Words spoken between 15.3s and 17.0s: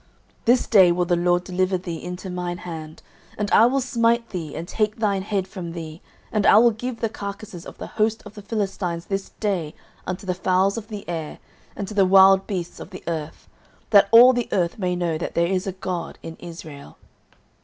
there is a God in Israel.